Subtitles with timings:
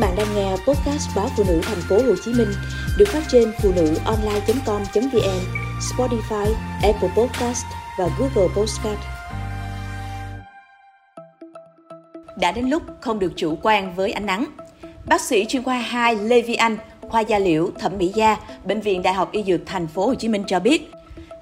[0.00, 2.48] bạn đang nghe podcast báo phụ nữ thành phố Hồ Chí Minh
[2.98, 5.40] được phát trên phụ nữ online.com.vn,
[5.80, 6.46] Spotify,
[6.82, 7.64] Apple Podcast
[7.98, 8.98] và Google Podcast.
[12.36, 14.44] Đã đến lúc không được chủ quan với ánh nắng.
[15.06, 18.80] Bác sĩ chuyên khoa 2 Lê Vi Anh, khoa da liễu, thẩm mỹ da, bệnh
[18.80, 20.90] viện Đại học Y Dược thành phố Hồ Chí Minh cho biết,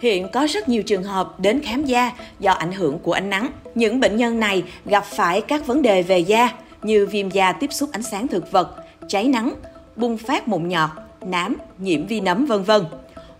[0.00, 3.50] Hiện có rất nhiều trường hợp đến khám da do ảnh hưởng của ánh nắng.
[3.74, 6.50] Những bệnh nhân này gặp phải các vấn đề về da
[6.82, 8.76] như viêm da tiếp xúc ánh sáng thực vật,
[9.08, 9.54] cháy nắng,
[9.96, 10.90] bùng phát mụn nhọt,
[11.26, 12.84] nám, nhiễm vi nấm vân vân.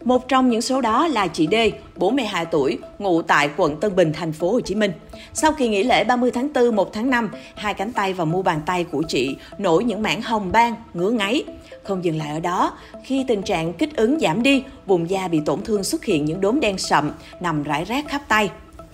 [0.05, 1.55] Một trong những số đó là chị D,
[1.97, 4.93] 42 tuổi, ngụ tại quận Tân Bình, thành phố Hồ Chí Minh.
[5.33, 8.43] Sau kỳ nghỉ lễ 30 tháng 4, 1 tháng 5, hai cánh tay và mu
[8.43, 11.45] bàn tay của chị nổi những mảng hồng ban, ngứa ngáy.
[11.83, 12.73] Không dừng lại ở đó,
[13.05, 16.41] khi tình trạng kích ứng giảm đi, vùng da bị tổn thương xuất hiện những
[16.41, 17.11] đốm đen sậm
[17.41, 18.51] nằm rải rác khắp tay.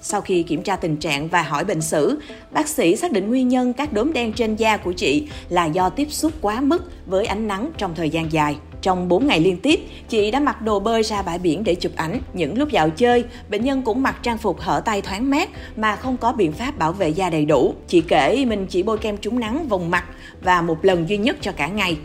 [0.07, 2.21] Sau khi kiểm tra tình trạng và hỏi bệnh sử,
[2.53, 5.91] bác sĩ xác định nguyên nhân các đốm đen trên da của chị là do
[5.91, 8.57] tiếp xúc quá mức với ánh nắng trong thời gian dài.
[8.83, 11.93] Trong 4 ngày liên tiếp, chị đã mặc đồ bơi ra bãi biển để chụp
[11.97, 12.21] ảnh.
[12.33, 15.97] Những lúc dạo chơi, bệnh nhân cũng mặc trang phục hở tay thoáng mát mà
[15.97, 17.75] không có biện pháp bảo vệ da đầy đủ.
[17.89, 20.05] Chị kể mình chỉ bôi kem trúng nắng vùng mặt
[20.43, 21.97] và một lần duy nhất cho cả ngày.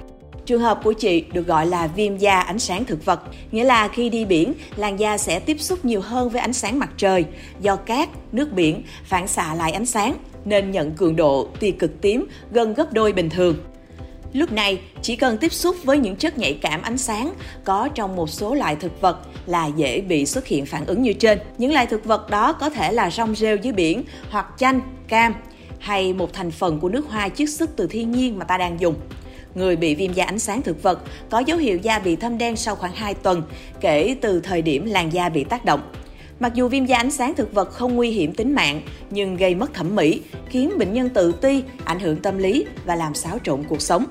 [0.50, 3.88] Trường hợp của chị được gọi là viêm da ánh sáng thực vật, nghĩa là
[3.88, 7.25] khi đi biển, làn da sẽ tiếp xúc nhiều hơn với ánh sáng mặt trời.
[7.61, 12.02] Do cát, nước biển phản xạ lại ánh sáng, nên nhận cường độ tia cực
[12.02, 13.55] tím gần gấp đôi bình thường.
[14.33, 17.33] Lúc này, chỉ cần tiếp xúc với những chất nhạy cảm ánh sáng
[17.64, 21.14] có trong một số loại thực vật là dễ bị xuất hiện phản ứng như
[21.14, 21.39] trên.
[21.58, 25.33] Những loại thực vật đó có thể là rong rêu dưới biển hoặc chanh, cam
[25.80, 28.80] hay một thành phần của nước hoa chiết xuất từ thiên nhiên mà ta đang
[28.80, 28.95] dùng.
[29.55, 32.55] Người bị viêm da ánh sáng thực vật có dấu hiệu da bị thâm đen
[32.55, 33.44] sau khoảng 2 tuần
[33.81, 35.92] kể từ thời điểm làn da bị tác động.
[36.39, 39.55] Mặc dù viêm da ánh sáng thực vật không nguy hiểm tính mạng, nhưng gây
[39.55, 43.38] mất thẩm mỹ, khiến bệnh nhân tự ti, ảnh hưởng tâm lý và làm xáo
[43.44, 44.05] trộn cuộc sống.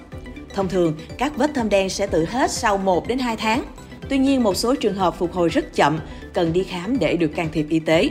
[0.55, 3.64] Thông thường, các vết thâm đen sẽ tự hết sau 1 đến 2 tháng.
[4.09, 5.98] Tuy nhiên, một số trường hợp phục hồi rất chậm,
[6.34, 8.10] cần đi khám để được can thiệp y tế.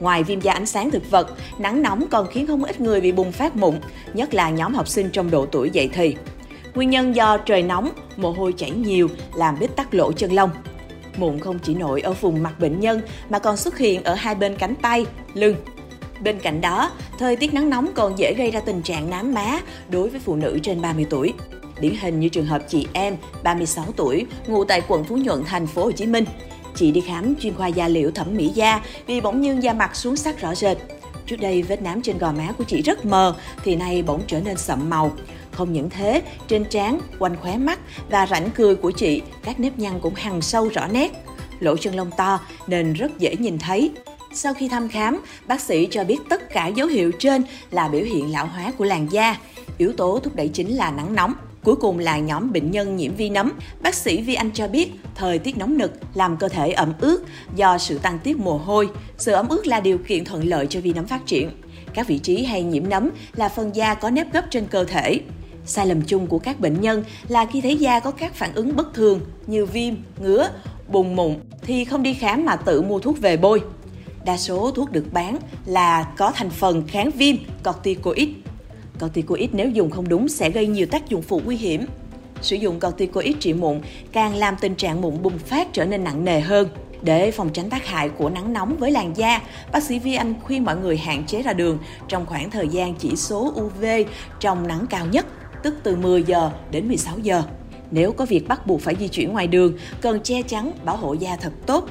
[0.00, 3.12] Ngoài viêm da ánh sáng thực vật, nắng nóng còn khiến không ít người bị
[3.12, 3.74] bùng phát mụn,
[4.14, 6.16] nhất là nhóm học sinh trong độ tuổi dậy thì.
[6.74, 10.50] Nguyên nhân do trời nóng, mồ hôi chảy nhiều làm bít tắc lỗ chân lông.
[11.16, 13.00] Mụn không chỉ nổi ở vùng mặt bệnh nhân
[13.30, 15.56] mà còn xuất hiện ở hai bên cánh tay, lưng.
[16.20, 19.60] Bên cạnh đó, thời tiết nắng nóng còn dễ gây ra tình trạng nám má
[19.90, 21.32] đối với phụ nữ trên 30 tuổi.
[21.80, 25.66] Điển hình như trường hợp chị em, 36 tuổi, ngụ tại quận Phú Nhuận, thành
[25.66, 26.24] phố Hồ Chí Minh.
[26.74, 29.96] Chị đi khám chuyên khoa da liễu thẩm mỹ da vì bỗng nhiên da mặt
[29.96, 30.76] xuống sắc rõ rệt.
[31.26, 34.40] Trước đây vết nám trên gò má của chị rất mờ thì nay bỗng trở
[34.40, 35.12] nên sậm màu.
[35.52, 37.78] Không những thế, trên trán, quanh khóe mắt
[38.10, 41.12] và rãnh cười của chị, các nếp nhăn cũng hằn sâu rõ nét.
[41.60, 43.90] Lỗ chân lông to nên rất dễ nhìn thấy.
[44.32, 48.02] Sau khi thăm khám, bác sĩ cho biết tất cả dấu hiệu trên là biểu
[48.02, 49.36] hiện lão hóa của làn da.
[49.78, 51.34] Yếu tố thúc đẩy chính là nắng nóng.
[51.64, 53.52] Cuối cùng là nhóm bệnh nhân nhiễm vi nấm.
[53.82, 57.24] Bác sĩ Vi Anh cho biết, thời tiết nóng nực làm cơ thể ẩm ướt
[57.56, 58.88] do sự tăng tiết mồ hôi.
[59.18, 61.50] Sự ẩm ướt là điều kiện thuận lợi cho vi nấm phát triển.
[61.94, 65.20] Các vị trí hay nhiễm nấm là phần da có nếp gấp trên cơ thể.
[65.66, 68.76] Sai lầm chung của các bệnh nhân là khi thấy da có các phản ứng
[68.76, 70.48] bất thường như viêm, ngứa,
[70.88, 73.62] bùng mụn thì không đi khám mà tự mua thuốc về bôi.
[74.24, 78.28] Đa số thuốc được bán là có thành phần kháng viêm, corticoid.
[79.00, 81.86] Corticoid nếu dùng không đúng sẽ gây nhiều tác dụng phụ nguy hiểm.
[82.42, 83.80] Sử dụng corticoid trị mụn
[84.12, 86.68] càng làm tình trạng mụn bùng phát trở nên nặng nề hơn.
[87.02, 90.34] Để phòng tránh tác hại của nắng nóng với làn da, bác sĩ Vi Anh
[90.42, 91.78] khuyên mọi người hạn chế ra đường
[92.08, 93.84] trong khoảng thời gian chỉ số UV
[94.40, 95.26] trong nắng cao nhất
[95.62, 97.42] tức từ 10 giờ đến 16 giờ.
[97.90, 101.12] Nếu có việc bắt buộc phải di chuyển ngoài đường, cần che chắn, bảo hộ
[101.12, 101.88] da thật tốt.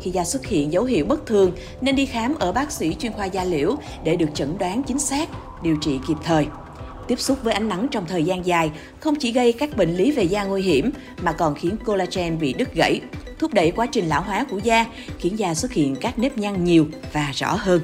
[0.00, 3.12] Khi da xuất hiện dấu hiệu bất thường, nên đi khám ở bác sĩ chuyên
[3.12, 5.28] khoa da liễu để được chẩn đoán chính xác,
[5.62, 6.46] điều trị kịp thời.
[7.08, 10.12] Tiếp xúc với ánh nắng trong thời gian dài không chỉ gây các bệnh lý
[10.12, 10.90] về da nguy hiểm
[11.22, 13.00] mà còn khiến collagen bị đứt gãy,
[13.38, 14.86] thúc đẩy quá trình lão hóa của da,
[15.18, 17.80] khiến da xuất hiện các nếp nhăn nhiều và rõ hơn.